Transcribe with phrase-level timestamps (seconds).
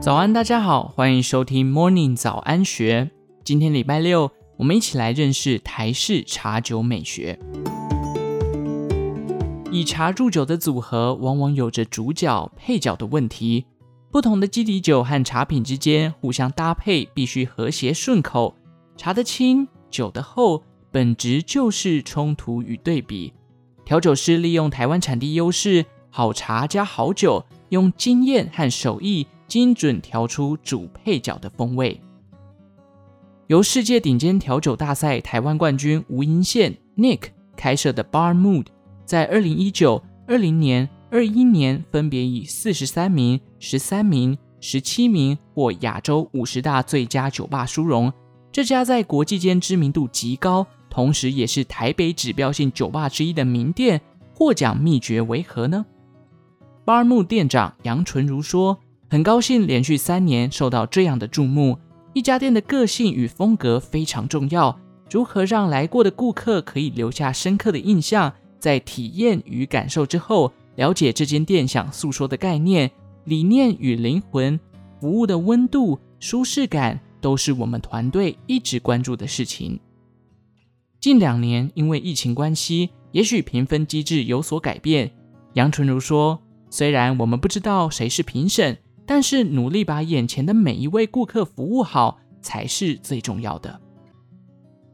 [0.00, 3.10] 早安，大家好，欢迎收听 Morning 早安学。
[3.44, 7.38] 今天礼拜六，我们一起来认识台式茶酒美学。
[9.70, 13.66] 以茶入酒的组合，往往有着主角配角的问题。
[14.10, 18.56] 不同的基底酒和茶品之间互相搭配，必须和谐顺口。
[18.96, 23.34] 茶的轻，酒的厚，本质就是冲突与对比。
[23.84, 29.26] 调酒师利用台湾产地优势，好茶加好酒，用经验和手艺。
[29.50, 32.00] 精准调出主配角的风味。
[33.48, 38.66] 由世界顶尖调酒大赛台湾冠军吴英宪 Nick 开设的 Bar Mood，
[39.04, 48.12] 在二零一九、二零年、二一年分别以四十三名、十三名、十七名获亚洲五十大最佳酒吧殊荣。
[48.52, 54.00] 这家在国际间知名度极高，同时也是台北指标性酒吧之一的名店，
[54.32, 55.84] 获奖秘诀为何呢
[56.86, 58.78] ？Bar Mood 店长杨纯如说。
[59.10, 61.76] 很高兴连续三年受到这样的注目。
[62.12, 64.78] 一家店的个性与风格非常重要，
[65.10, 72.88] 如何让来过的顾客可以留下深刻的印象，在体验与感受之后，了解这间店想诉说的概念、
[73.24, 74.58] 理念与灵魂，
[75.00, 79.80] 服务的温度、舒适感，都是我们团队一直关注的事情。
[81.00, 85.10] 近两年因为疫情关系，也许评分机制有所改变。
[85.54, 88.78] 杨纯如说：“虽然我们不知道谁是评审。”
[89.10, 93.80] 但是努力把眼前的每一位顾客服务好才是最重要的。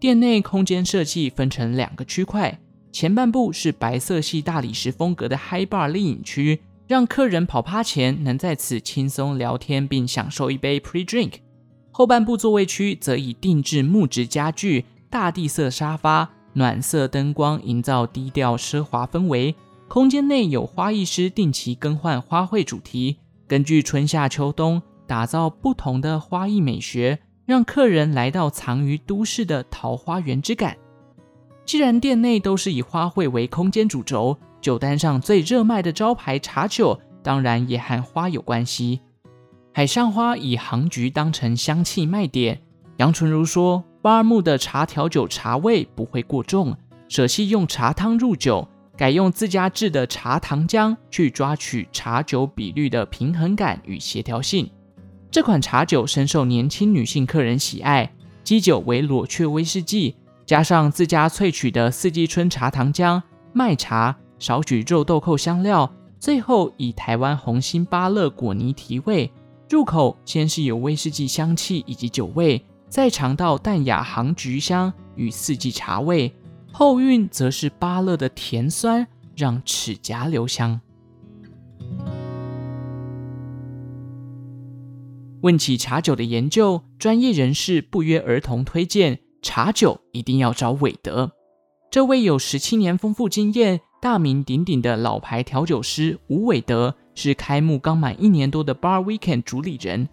[0.00, 2.58] 店内空间设计分成两个区块，
[2.90, 11.32] 前半部是白色系大理石风格的 High Bar 立饮区，让客人跑趴前能在此轻松聊天并享受一杯 Pre Drink。
[11.90, 19.54] 后半部座位区则以定制木质家具、大地色沙发、暖色灯光营造低调奢华氛围。
[19.88, 23.18] 空间内有花艺师定期更换花卉主题。
[23.48, 30.76] 根据春夏秋冬打造不同的花艺美学，让客人来到藏于都市的桃花源之感。
[31.64, 39.00] 既然店内都是以花卉为空间主轴，酒单上最热卖的招牌茶酒当然也和花有关系。
[39.72, 42.60] 海上花以杭菊当成香气卖点。
[42.96, 46.76] 杨纯如说巴尔木的茶调酒茶味不会过重，
[47.08, 48.66] 舍弃用茶汤入酒。
[48.96, 54.70] 改用自家制的茶糖浆去抓取茶酒比率的平衡感与协调性。
[55.30, 58.10] 这款茶酒深受年轻女性客人喜爱。
[58.42, 60.14] 基酒为裸雀威士忌，
[60.46, 63.20] 加上自家萃取的四季春茶糖浆、
[63.52, 69.30] 麦茶，少许肉豆蔻香料，最后以台湾红心芭乐果泥提味。
[69.68, 76.32] 入口先是有威士忌香气以及酒味，再尝到淡雅杭菊香与四季茶味。
[76.78, 80.78] 后韵则是芭乐的甜酸，让齿颊留香。
[85.40, 91.32] 问起茶酒的研究，专业人士不约而同推荐茶酒一定要找韦德。
[91.90, 100.06] 这位有十七年丰富经验、大名鼎鼎的老牌调酒师吴韦德，是开幕刚满一年多的 Bar Weekend 主理人。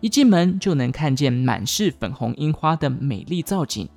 [0.00, 3.88] 一进门就能看见满是粉红樱花的美丽造景。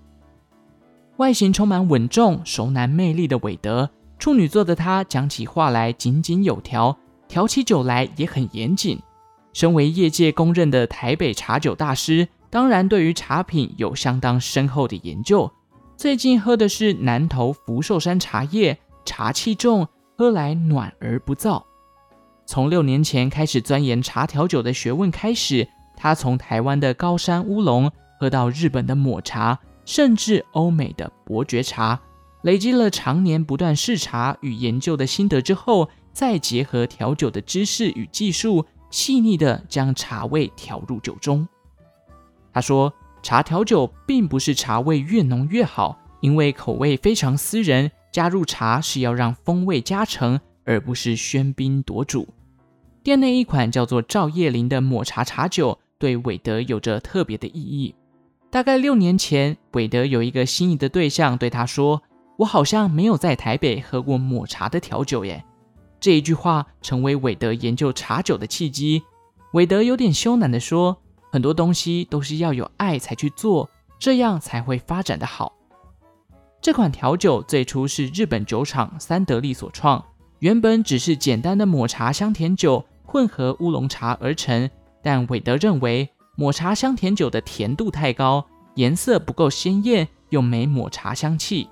[1.18, 9.00] 外形充满稳重、熟男魅力的韦德，处女座的他讲起话来井井有条，调起酒来也很严谨。
[9.54, 15.52] 身为业界公认的台北茶酒大师，当然对于茶品有相当深厚的研究。
[15.98, 21.62] 最近喝的是南投福寿山茶叶，茶气重，喝来暖而不燥。
[22.48, 29.60] 从六年前开始钻研茶调酒的学问开始，他从台湾的高山乌龙喝到日本的抹茶。
[29.92, 32.00] 甚至欧美的伯爵茶，
[32.44, 41.46] 累积了常年不断试茶与研究的心得之后，再结合调酒的知识与技术，细腻地将茶味调入酒中。
[42.54, 52.30] 他说，茶调酒并不是茶味越浓越好，因为口味非常私人，加入茶是要让风味加成，而不是喧宾夺主。
[53.04, 57.94] 店内一款叫做赵叶林的抹茶茶酒，对韦德有着特别的意义。
[58.52, 62.04] 大概六年前，韦德有一个心仪的对象对他说
[62.40, 65.42] ：“我好像没有在台北喝过抹茶的调酒耶。”
[66.02, 69.02] 这一句话成为韦德研究茶酒的契机。
[69.54, 70.98] 韦德有点羞赧地说
[71.32, 75.54] ：“很多东西都是要有爱才去做，这样才会发展得好。”
[76.62, 80.04] 这款调酒最初是日本酒厂三得利所创，
[80.40, 84.70] 原本只是简单的抹茶香甜酒混合乌龙茶而成，
[85.02, 86.10] 但韦德认为。
[86.42, 88.44] 抹茶香甜酒的甜度太高，
[88.74, 91.70] 颜色不够鲜艳，又没抹茶香气，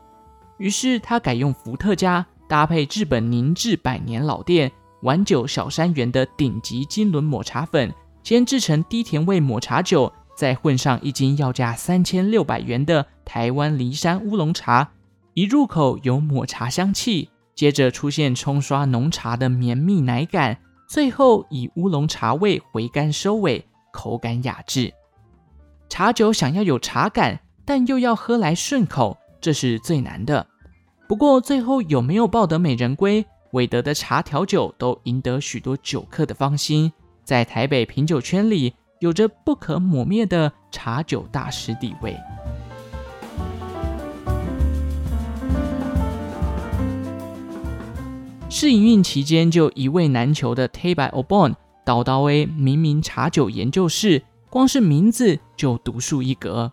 [0.60, 4.72] 于是他改用伏特加搭配日本凝制百年老店
[5.02, 14.92] 丸酒小山园的顶级金轮抹茶粉，先制成低甜味抹茶酒，再混上一斤要价三千六百元的台湾梨山乌龙茶，
[15.34, 24.94] 一入口有抹茶香气，接着出现冲刷浓茶的绵密奶感，最后以乌龙茶味回甘收尾，口感雅致。
[25.88, 30.46] 茶酒想要有茶感，但又要喝来顺口，这是最难的。
[31.08, 33.26] 不过最后有没有抱得美人归？
[33.52, 36.92] 韦德的茶调酒都赢得许多酒客的芳心，
[37.24, 42.16] 在台北品酒圈里有着不可磨灭的茶酒大师地位。
[48.52, 51.56] 试营运期间就一位难求的 Tay by Obon
[51.86, 56.72] 岛岛 A 明明茶酒研究室，光是名字就独树一格。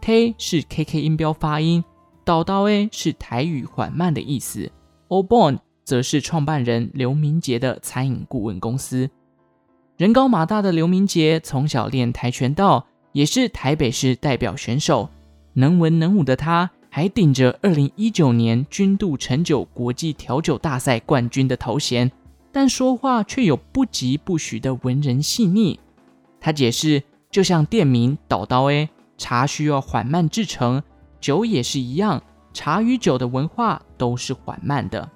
[0.00, 1.84] T 是 KK 音标发音，
[2.24, 4.70] 岛岛 A 是台语缓慢的意思
[5.08, 9.10] O Born 则是创办人刘明杰的餐饮顾问公司。
[9.96, 15.10] 人高马大的刘明杰从小练跆拳道，也是台北市代表选手。
[15.54, 22.10] 能文能武的他，还顶着2019年君度橙酒国际调酒大赛冠军的头衔，
[22.52, 25.78] 但说话却有不疾不徐的文人细腻。
[26.40, 28.88] 他解释，就像店名岛刀 A，
[29.18, 30.82] 茶需要缓慢制成，
[31.20, 35.08] 酒也是一样，茶与酒的文化都是缓慢的。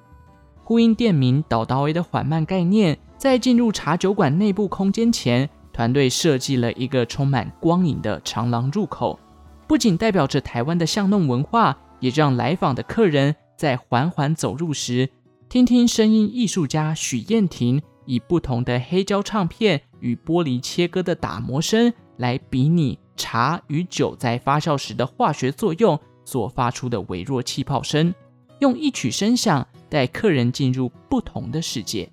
[0.62, 9.18] 呼应店名岛刀 A 的缓慢概念，在进入茶酒馆内部空间前，团队设计了一个充满光影的长廊入口，
[9.66, 15.08] 不仅代表着台湾的巷弄文化，也让来访的客人在缓缓走入时，
[15.48, 28.14] 听听声音艺术家许燕婷以不同的黑胶唱片与玻璃切割的打磨声，来比拟茶与酒在发酵时的化学作用所发出的微弱气泡声，
[28.60, 29.66] 用一曲声响。
[29.86, 32.10] 带客人进入不同的世界。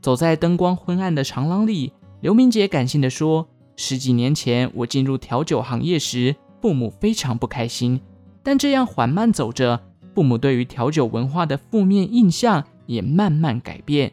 [0.00, 8.00] 走在灯光昏暗的长廊里，刘明杰感性地说：“十几年前我进入调酒行业时，父母非常不开心。
[8.44, 9.82] 但这样缓慢走着，
[10.14, 14.12] 父母对于调酒文化的负面印象也慢慢改变。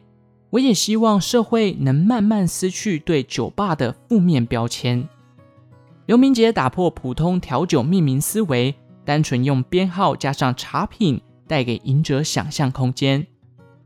[0.50, 5.08] 我也希望社会能慢慢撕去对酒吧的负面标签。”
[6.06, 8.74] 刘明杰打破普通调酒命名思维，
[9.04, 11.20] 单纯用编号加上茶品。
[11.50, 13.26] 带给饮者想象空间。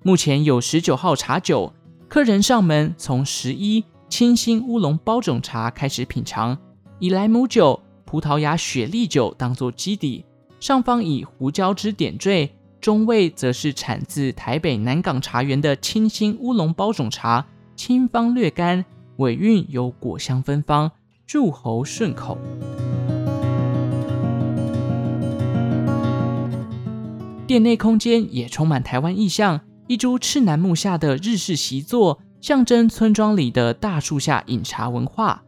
[0.03, 1.73] 目前有十九号茶酒，
[2.11, 6.59] 客人上门从十一清新乌龙包种茶开始品尝，
[6.99, 10.27] 以莱姆酒、葡萄牙雪莉酒当做基底，
[10.65, 12.49] 上方以胡椒汁点缀，
[12.81, 17.45] 中味则是产自台北南港茶园的清新乌龙包种茶，
[17.77, 18.83] 清芳略干，
[19.17, 20.91] 尾韵有果香芬芳，
[21.31, 22.39] 入喉顺口。
[27.47, 35.43] 店内空间也充满台湾意象，一株赤楠木下的日式习作，象征村庄里的大树下饮茶文化。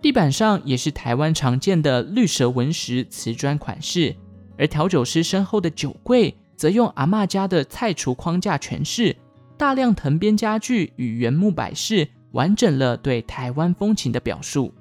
[0.00, 4.14] 地板上也是台湾常见的绿蛇纹石瓷砖款式，
[4.62, 9.16] 而调酒师身后的酒柜则用阿嬷家的菜橱框架诠释，
[9.56, 14.72] 大量藤编家具与原木摆饰，完整了对台湾风情的表述。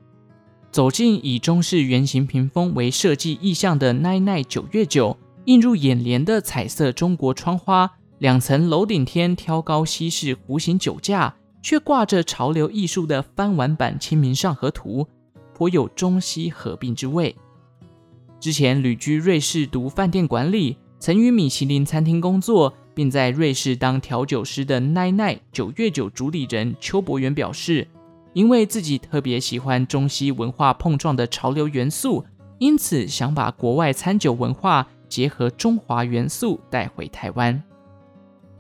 [0.70, 5.18] 走进以中式圆形屏风为设计意象的奈奈九月酒。
[5.46, 11.34] 映入眼帘的彩色中国窗花，两层楼顶天挑高西式弧形酒架，
[11.64, 15.02] 却挂着潮流艺术的翻玩版《清明上河图》，
[15.56, 17.36] 颇有中西合并之味。
[18.42, 27.88] 之前旅居瑞士读饭店管理，曾于米其林餐厅工作，并在瑞士当调酒师的奈奈九月酒主理人邱博元表示，
[28.34, 32.26] 因为自己特别喜欢中西文化碰撞的潮流元素，
[32.58, 34.88] 因此想把国外餐酒文化。
[35.12, 37.62] 结合中华元素带回台湾。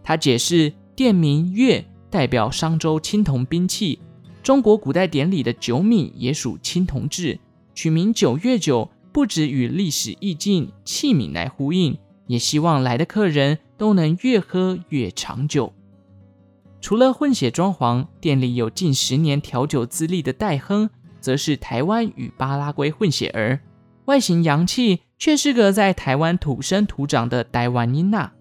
[0.03, 3.97] 他解释，店名“月”代表商周青铜兵器，
[4.43, 7.39] 中国古代典礼的酒米也属青铜制，
[7.73, 15.73] 取名“九月酒”不止与历史意境、器皿来呼应，也希望来的客人都能越喝越长久。
[16.79, 20.89] 除了混血装潢，店里有近十年调酒资历的戴亨，
[21.19, 23.59] 则是台湾与巴拉圭混血儿，
[24.05, 25.01] 外形洋气。
[25.21, 28.31] 却是个在台湾土生土长的台湾妮娜，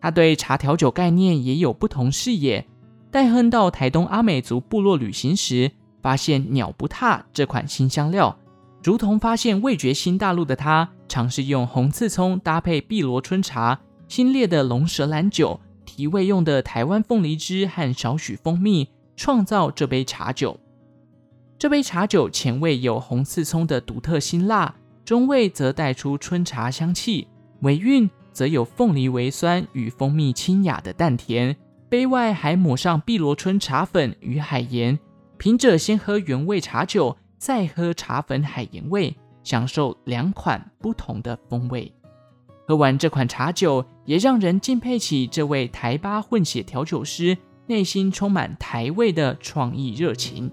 [0.00, 2.66] 他对茶调酒概念也有不同视野。
[3.10, 8.38] 戴亨到台东阿美族部落旅行时，发现鸟不踏这款新香料，
[8.82, 20.58] 如同发现味觉新大陆的他，尝试用红刺葱搭配碧螺春茶、新烈的龙舌兰酒、提味用的台湾凤梨汁和少许蜂蜜，创造这杯茶酒。
[21.58, 24.74] 这杯茶酒前味有红刺葱的独特辛辣。
[25.04, 27.26] 中味则带出春茶香气，
[27.62, 31.56] 尾韵则有凤梨微酸与蜂蜜清雅的淡甜。
[31.88, 34.98] 杯外还抹上碧螺春茶粉与海盐，
[35.38, 41.90] 品者先喝原味茶酒，再喝茶粉海盐味，享受两款不同的风味。
[42.66, 50.50] 喝完这款茶酒，也让人敬佩起这位台巴混血调酒师内心充满台味的创意热情。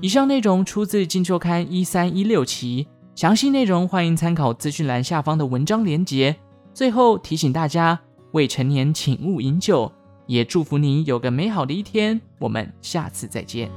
[0.00, 6.36] 以上内容出自《金周刊》一三一六期，详细内容欢迎参考资讯栏下方的文章连结。
[6.74, 8.00] 最后提醒大家，
[8.32, 9.92] 未成年请勿饮酒，
[10.26, 12.20] 也祝福您有个美好的一天。
[12.38, 13.70] 我们下次再见。